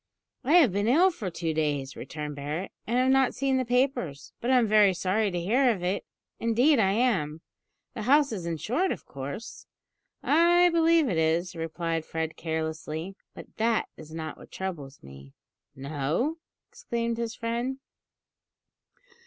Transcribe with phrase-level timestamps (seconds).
[0.43, 4.33] "I have been ill for two days," returned Barret, "and have not seen the papers;
[4.41, 6.03] but I'm very sorry to hear of it;
[6.39, 7.41] indeed I am.
[7.93, 9.67] The house is insured, of course?"
[10.23, 15.33] "I believe it is," replied Fred carelessly; "but that is not what troubles me."
[15.75, 16.37] "No?"
[16.67, 17.77] exclaimed his friend.